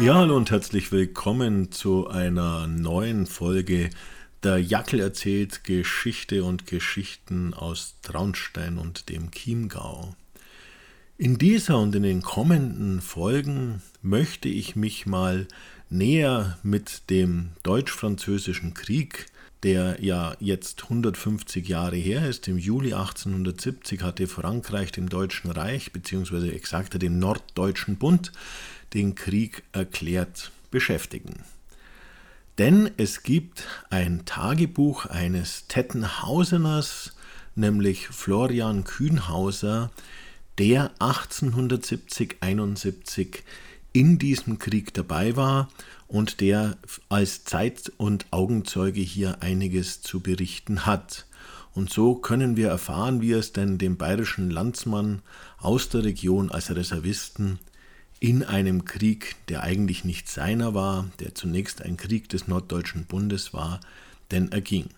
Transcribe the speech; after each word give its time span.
Ja, 0.00 0.14
hallo 0.14 0.36
und 0.36 0.52
herzlich 0.52 0.92
willkommen 0.92 1.72
zu 1.72 2.06
einer 2.06 2.68
neuen 2.68 3.26
Folge 3.26 3.90
Der 4.44 4.58
Jackel 4.58 5.00
erzählt 5.00 5.64
Geschichte 5.64 6.44
und 6.44 6.68
Geschichten 6.68 7.52
aus 7.52 7.96
Traunstein 8.02 8.78
und 8.78 9.08
dem 9.08 9.32
Chiemgau. 9.32 10.14
In 11.16 11.36
dieser 11.36 11.80
und 11.80 11.96
in 11.96 12.04
den 12.04 12.22
kommenden 12.22 13.00
Folgen 13.00 13.82
möchte 14.00 14.48
ich 14.48 14.76
mich 14.76 15.04
mal 15.06 15.48
näher 15.90 16.58
mit 16.62 17.10
dem 17.10 17.50
Deutsch-Französischen 17.64 18.74
Krieg, 18.74 19.26
der 19.62 19.98
ja 20.00 20.34
jetzt 20.40 20.84
150 20.84 21.68
Jahre 21.68 21.96
her 21.96 22.28
ist. 22.28 22.48
Im 22.48 22.58
Juli 22.58 22.92
1870 22.92 24.02
hatte 24.02 24.26
Frankreich 24.26 24.92
dem 24.92 25.08
Deutschen 25.08 25.50
Reich, 25.50 25.92
beziehungsweise 25.92 26.52
exakter 26.52 26.98
dem 26.98 27.18
Norddeutschen 27.18 27.96
Bund, 27.96 28.32
den 28.94 29.14
Krieg 29.14 29.62
erklärt 29.72 30.50
beschäftigen. 30.70 31.44
Denn 32.58 32.90
es 32.96 33.22
gibt 33.22 33.64
ein 33.90 34.24
Tagebuch 34.24 35.06
eines 35.06 35.66
Tettenhauseners, 35.68 37.12
nämlich 37.54 38.08
Florian 38.08 38.82
Kühnhauser, 38.84 39.92
der 40.58 40.90
1870-71 40.98 43.42
in 43.98 44.16
diesem 44.16 44.60
Krieg 44.60 44.94
dabei 44.94 45.34
war 45.34 45.68
und 46.06 46.40
der 46.40 46.76
als 47.08 47.42
Zeit- 47.42 47.90
und 47.96 48.26
Augenzeuge 48.30 49.00
hier 49.00 49.42
einiges 49.42 50.02
zu 50.02 50.20
berichten 50.20 50.86
hat. 50.86 51.26
Und 51.74 51.90
so 51.90 52.14
können 52.14 52.56
wir 52.56 52.68
erfahren, 52.68 53.20
wie 53.22 53.32
es 53.32 53.52
denn 53.52 53.76
dem 53.76 53.96
bayerischen 53.96 54.50
Landsmann 54.50 55.20
aus 55.58 55.88
der 55.88 56.04
Region 56.04 56.52
als 56.52 56.70
Reservisten 56.70 57.58
in 58.20 58.44
einem 58.44 58.84
Krieg, 58.84 59.34
der 59.48 59.64
eigentlich 59.64 60.04
nicht 60.04 60.28
seiner 60.28 60.74
war, 60.74 61.08
der 61.18 61.34
zunächst 61.34 61.82
ein 61.82 61.96
Krieg 61.96 62.28
des 62.28 62.46
Norddeutschen 62.46 63.04
Bundes 63.04 63.52
war, 63.52 63.80
denn 64.30 64.52
erging. 64.52 64.90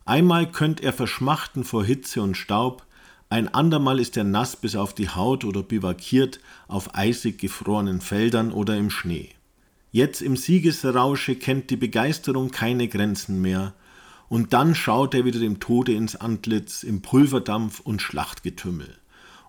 Einmal 0.05 0.51
könnt 0.51 0.81
er 0.81 0.93
verschmachten 0.93 1.63
vor 1.63 1.83
Hitze 1.83 2.21
und 2.21 2.37
Staub, 2.37 2.85
ein 3.27 3.51
andermal 3.51 3.99
ist 3.99 4.17
er 4.17 4.23
nass 4.23 4.55
bis 4.55 4.75
auf 4.75 4.93
die 4.93 5.09
Haut 5.09 5.45
oder 5.45 5.63
bivakiert 5.63 6.39
auf 6.67 6.93
eisig 6.93 7.39
gefrorenen 7.39 8.01
Feldern 8.01 8.51
oder 8.51 8.77
im 8.77 8.91
Schnee. 8.91 9.29
Jetzt 9.91 10.21
im 10.21 10.37
Siegesrausche 10.37 11.37
kennt 11.37 11.71
die 11.71 11.75
Begeisterung 11.75 12.51
keine 12.51 12.87
Grenzen 12.87 13.41
mehr, 13.41 13.73
und 14.31 14.53
dann 14.53 14.75
schaut 14.75 15.13
er 15.13 15.25
wieder 15.25 15.41
dem 15.41 15.59
Tode 15.59 15.91
ins 15.91 16.15
Antlitz 16.15 16.83
im 16.83 17.01
Pulverdampf 17.01 17.81
und 17.81 18.01
Schlachtgetümmel, 18.01 18.87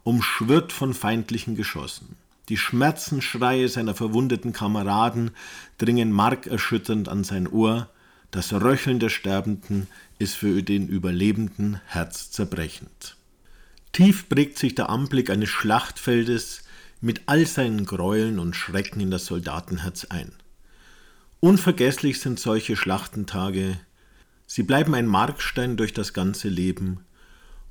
umschwirrt 0.02 0.72
von 0.72 0.92
feindlichen 0.92 1.54
Geschossen. 1.54 2.16
Die 2.48 2.56
Schmerzensschreie 2.56 3.68
seiner 3.68 3.94
verwundeten 3.94 4.52
Kameraden 4.52 5.30
dringen 5.78 6.10
markerschütternd 6.10 7.08
an 7.08 7.22
sein 7.22 7.46
Ohr, 7.46 7.90
das 8.32 8.52
Röcheln 8.52 8.98
der 8.98 9.10
Sterbenden 9.10 9.86
ist 10.18 10.34
für 10.34 10.64
den 10.64 10.88
Überlebenden 10.88 11.80
herzzerbrechend. 11.86 13.16
Tief 13.92 14.28
prägt 14.28 14.58
sich 14.58 14.74
der 14.74 14.90
Anblick 14.90 15.30
eines 15.30 15.50
Schlachtfeldes 15.50 16.64
mit 17.00 17.22
all 17.26 17.46
seinen 17.46 17.86
Gräueln 17.86 18.40
und 18.40 18.56
Schrecken 18.56 18.98
in 18.98 19.12
das 19.12 19.26
Soldatenherz 19.26 20.06
ein. 20.06 20.32
Unvergesslich 21.38 22.18
sind 22.18 22.40
solche 22.40 22.74
Schlachtentage, 22.74 23.78
sie 24.52 24.62
bleiben 24.64 24.94
ein 24.94 25.06
Markstein 25.06 25.78
durch 25.78 25.94
das 25.94 26.12
ganze 26.12 26.50
Leben, 26.50 27.06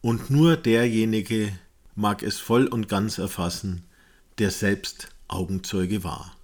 und 0.01 0.31
nur 0.31 0.57
derjenige 0.57 1.51
mag 1.93 2.23
es 2.23 2.39
voll 2.39 2.65
und 2.65 2.89
ganz 2.89 3.19
erfassen, 3.19 3.83
der 4.39 4.49
selbst 4.49 5.09
Augenzeuge 5.27 6.03
war. 6.03 6.35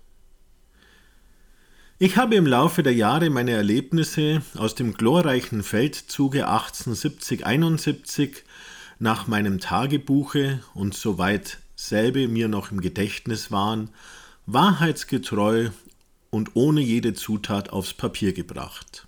Ich 1.97 2.17
habe 2.17 2.35
im 2.35 2.45
Laufe 2.45 2.83
der 2.83 2.93
Jahre 2.93 3.31
meine 3.31 3.49
Erlebnisse 3.53 4.43
aus 4.55 4.75
dem 4.75 4.93
glorreichen 4.93 5.63
Feldzuge 5.63 6.47
1870-71 6.47 8.43
nach 8.99 9.25
meinem 9.25 9.59
Tagebuche 9.59 10.59
und 10.75 10.93
soweit 10.93 11.57
selbe 11.75 12.27
mir 12.27 12.47
noch 12.47 12.71
im 12.71 12.81
Gedächtnis 12.81 13.49
waren, 13.49 13.89
wahrheitsgetreu 14.45 15.71
und 16.29 16.55
ohne 16.55 16.81
jede 16.81 17.15
Zutat 17.15 17.71
aufs 17.71 17.95
Papier 17.95 18.33
gebracht. 18.33 19.07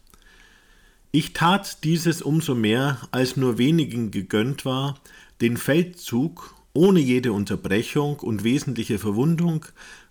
Ich 1.11 1.33
tat 1.33 1.83
dieses 1.83 2.21
umso 2.21 2.53
mehr, 2.53 2.99
als 3.09 3.35
nur 3.35 3.57
wenigen 3.57 4.11
gegönnt 4.11 4.63
war, 4.63 4.99
den 5.41 5.57
Feldzug 5.57 6.53
ohne 6.73 6.99
jede 6.99 7.33
Unterbrechung 7.33 8.19
und 8.19 8.43
wesentliche 8.43 8.99
Verwundung 8.99 9.65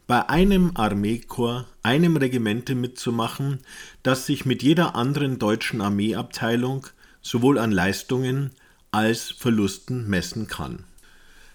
bei 0.08 0.28
einem 0.28 0.72
Armeekorps, 0.74 1.66
einem 1.84 2.16
Regimente 2.16 2.74
mitzumachen, 2.74 3.60
das 4.02 4.26
sich 4.26 4.44
mit 4.44 4.64
jeder 4.64 4.96
anderen 4.96 5.38
deutschen 5.38 5.80
Armeeabteilung 5.80 6.88
sowohl 7.22 7.58
an 7.58 7.70
Leistungen 7.70 8.50
als 8.90 9.30
Verlusten 9.30 10.08
messen 10.08 10.48
kann. 10.48 10.84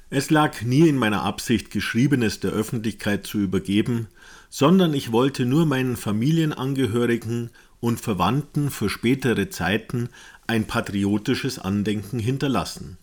Es 0.10 0.30
lag 0.30 0.62
nie 0.62 0.88
in 0.88 0.96
meiner 0.96 1.24
Absicht, 1.24 1.70
Geschriebenes 1.70 2.40
der 2.40 2.52
Öffentlichkeit 2.52 3.26
zu 3.26 3.40
übergeben, 3.40 4.08
sondern 4.50 4.94
ich 4.94 5.12
wollte 5.12 5.46
nur 5.46 5.66
meinen 5.66 5.98
Familienangehörigen 5.98 7.50
und 7.84 8.00
Verwandten 8.00 8.72
für 8.72 8.90
spätere 8.90 9.50
Zeiten 9.50 10.08
ein 10.48 10.66
patriotisches 10.68 11.60
Andenken 11.60 12.18
hinterlassen. 12.18 12.98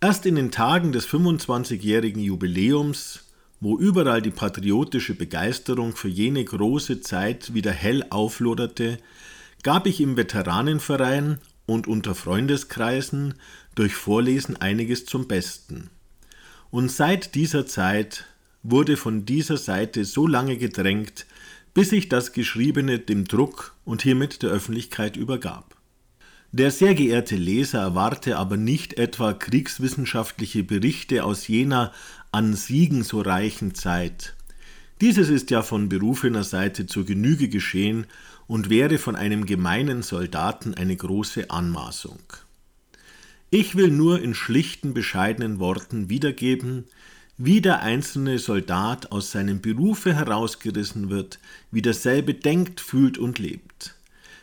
Erst 0.00 0.26
in 0.26 0.34
den 0.34 0.50
Tagen 0.50 0.90
des 0.90 1.06
25-jährigen 1.06 2.20
Jubiläums 2.20 3.20
wo 3.60 3.78
überall 3.78 4.20
die 4.20 4.30
patriotische 4.30 5.14
Begeisterung 5.14 5.96
für 5.96 6.08
jene 6.08 6.44
große 6.44 7.00
Zeit 7.00 7.54
wieder 7.54 7.72
hell 7.72 8.04
aufloderte, 8.10 8.98
gab 9.62 9.86
ich 9.86 10.00
im 10.00 10.16
Veteranenverein 10.16 11.38
und 11.64 11.86
unter 11.86 12.14
Freundeskreisen 12.14 13.34
durch 13.74 13.94
Vorlesen 13.94 14.56
einiges 14.56 15.06
zum 15.06 15.26
Besten. 15.26 15.90
Und 16.70 16.90
seit 16.90 17.34
dieser 17.34 17.66
Zeit 17.66 18.26
wurde 18.62 18.96
von 18.96 19.24
dieser 19.24 19.56
Seite 19.56 20.04
so 20.04 20.26
lange 20.26 20.58
gedrängt, 20.58 21.26
bis 21.76 21.90
sich 21.90 22.08
das 22.08 22.32
Geschriebene 22.32 22.98
dem 22.98 23.26
Druck 23.26 23.76
und 23.84 24.00
hiermit 24.00 24.42
der 24.42 24.48
Öffentlichkeit 24.48 25.14
übergab. 25.14 25.76
Der 26.50 26.70
sehr 26.70 26.94
geehrte 26.94 27.36
Leser 27.36 27.80
erwarte 27.80 28.38
aber 28.38 28.56
nicht 28.56 28.94
etwa 28.94 29.34
kriegswissenschaftliche 29.34 30.64
Berichte 30.64 31.22
aus 31.22 31.46
jener 31.48 31.92
an 32.32 32.54
Siegen 32.54 33.02
so 33.02 33.20
reichen 33.20 33.74
Zeit. 33.74 34.36
Dieses 35.02 35.28
ist 35.28 35.50
ja 35.50 35.60
von 35.60 35.90
berufener 35.90 36.44
Seite 36.44 36.86
zur 36.86 37.04
Genüge 37.04 37.50
geschehen 37.50 38.06
und 38.46 38.70
wäre 38.70 38.96
von 38.96 39.14
einem 39.14 39.44
gemeinen 39.44 40.02
Soldaten 40.02 40.72
eine 40.72 40.96
große 40.96 41.50
Anmaßung. 41.50 42.20
Ich 43.50 43.76
will 43.76 43.90
nur 43.90 44.22
in 44.22 44.32
schlichten, 44.32 44.94
bescheidenen 44.94 45.58
Worten 45.58 46.08
wiedergeben, 46.08 46.86
wie 47.38 47.60
der 47.60 47.82
einzelne 47.82 48.38
Soldat 48.38 49.12
aus 49.12 49.30
seinem 49.30 49.60
Berufe 49.60 50.14
herausgerissen 50.14 51.10
wird, 51.10 51.38
wie 51.70 51.82
derselbe 51.82 52.34
denkt, 52.34 52.80
fühlt 52.80 53.18
und 53.18 53.38
lebt. 53.38 53.94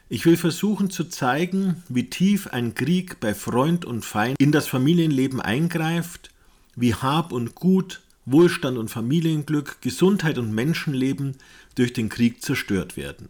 Ich 0.10 0.26
will 0.26 0.38
versuchen 0.38 0.92
zu 0.92 1.06
zeigen, 1.06 1.82
wie 1.90 2.10
tief 2.10 2.48
ein 2.48 2.76
Krieg 2.76 3.20
bei 3.20 3.34
Freund 3.34 3.84
und 3.84 4.06
Feind 4.06 4.40
in 4.40 4.52
das 4.52 4.68
Familienleben 4.68 5.42
eingreift, 5.42 6.30
wie 6.76 6.94
Hab 6.94 7.32
und 7.32 7.56
Gut, 7.56 8.02
Wohlstand 8.26 8.78
und 8.78 8.90
Familienglück, 8.90 9.82
Gesundheit 9.82 10.38
und 10.38 10.54
Menschenleben 10.54 11.38
durch 11.76 11.94
den 11.94 12.10
Krieg 12.10 12.44
zerstört 12.44 12.96
werden. 12.96 13.30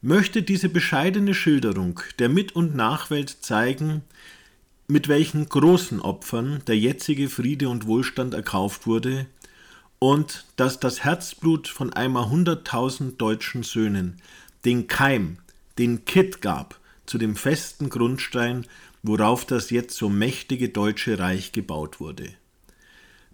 Möchte 0.00 0.42
diese 0.42 0.68
bescheidene 0.68 1.34
Schilderung 1.34 2.00
der 2.18 2.28
Mit- 2.28 2.54
und 2.54 2.74
Nachwelt 2.74 3.30
zeigen, 3.40 4.02
mit 4.88 5.06
welchen 5.06 5.46
großen 5.46 6.00
Opfern 6.00 6.62
der 6.66 6.78
jetzige 6.78 7.28
Friede 7.28 7.68
und 7.68 7.86
Wohlstand 7.86 8.32
erkauft 8.32 8.86
wurde 8.86 9.26
und 9.98 10.46
dass 10.56 10.80
das 10.80 11.04
Herzblut 11.04 11.68
von 11.68 11.92
einmal 11.92 12.30
hunderttausend 12.30 13.20
deutschen 13.20 13.62
Söhnen 13.62 14.16
den 14.64 14.86
Keim, 14.86 15.36
den 15.76 16.06
Kitt 16.06 16.40
gab 16.40 16.80
zu 17.04 17.18
dem 17.18 17.36
festen 17.36 17.90
Grundstein, 17.90 18.66
worauf 19.02 19.44
das 19.44 19.68
jetzt 19.70 19.96
so 19.96 20.08
mächtige 20.08 20.70
deutsche 20.70 21.18
Reich 21.18 21.52
gebaut 21.52 22.00
wurde. 22.00 22.30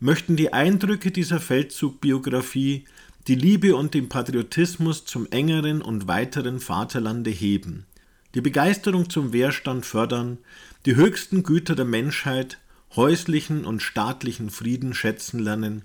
Möchten 0.01 0.35
die 0.35 0.53
Eindrücke 0.53 1.13
dieser 1.13 1.41
Feldzugbiografie 1.41 2.85
die 3.29 3.37
Liebe 3.37 3.77
und 3.77 3.95
den 3.95 4.09
Patriotismus 4.09 5.05
zum 5.05 5.27
engeren 5.31 5.83
und 5.83 6.09
weiteren 6.09 6.61
Vaterlande 6.61 7.31
heben, 7.31 7.87
die 8.35 8.41
Begeisterung 8.41 9.09
zum 9.09 9.33
Wehrstand 9.33 9.87
fördern, 9.87 10.39
die 10.87 10.97
höchsten 10.97 11.43
Güter 11.43 11.75
der 11.75 11.85
Menschheit, 11.85 12.59
häuslichen 12.97 13.65
und 13.65 13.81
staatlichen 13.81 14.51
Frieden 14.51 14.95
schätzen 14.95 15.39
lernen, 15.39 15.83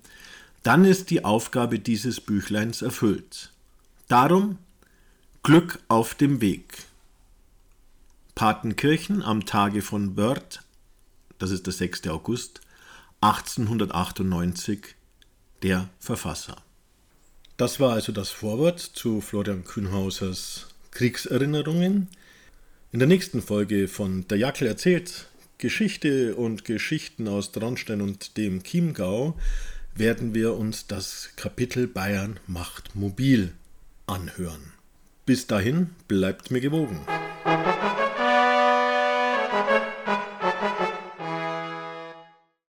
dann 0.63 0.85
ist 0.85 1.09
die 1.09 1.23
Aufgabe 1.23 1.79
dieses 1.79 2.19
Büchleins 2.19 2.81
erfüllt. 2.81 3.51
Darum 4.07 4.57
Glück 5.43 5.79
auf 5.87 6.15
dem 6.15 6.41
Weg. 6.41 6.85
Patenkirchen 8.35 9.21
am 9.21 9.45
Tage 9.45 9.81
von 9.81 10.17
Wörth, 10.17 10.61
das 11.37 11.51
ist 11.51 11.65
der 11.65 11.73
6. 11.73 12.07
August 12.07 12.61
1898, 13.21 14.95
der 15.61 15.89
Verfasser. 15.99 16.57
Das 17.57 17.79
war 17.79 17.93
also 17.93 18.11
das 18.11 18.29
Vorwort 18.29 18.79
zu 18.79 19.19
Florian 19.19 19.65
Kühnhausers 19.65 20.67
Kriegserinnerungen. 20.91 22.07
In 22.91 22.97
der 22.97 23.07
nächsten 23.07 23.43
Folge 23.43 23.87
von 23.87 24.27
Der 24.29 24.39
Jackel 24.39 24.67
erzählt 24.67 25.27
Geschichte 25.59 26.35
und 26.35 26.65
Geschichten 26.65 27.27
aus 27.27 27.51
Traunstein 27.51 28.01
und 28.01 28.35
dem 28.35 28.63
Chiemgau 28.63 29.37
werden 29.93 30.33
wir 30.33 30.55
uns 30.55 30.87
das 30.87 31.29
Kapitel 31.35 31.85
Bayern 31.85 32.39
macht 32.47 32.95
mobil 32.95 33.51
anhören. 34.07 34.73
Bis 35.27 35.45
dahin 35.45 35.91
bleibt 36.07 36.49
mir 36.49 36.61
gewogen. 36.61 37.01